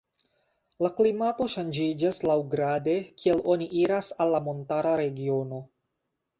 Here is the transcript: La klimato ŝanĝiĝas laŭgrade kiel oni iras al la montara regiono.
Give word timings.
La 0.85 0.89
klimato 0.99 1.47
ŝanĝiĝas 1.55 2.23
laŭgrade 2.31 2.97
kiel 3.21 3.45
oni 3.55 3.71
iras 3.85 4.13
al 4.27 4.37
la 4.37 4.43
montara 4.51 4.99
regiono. 5.07 5.65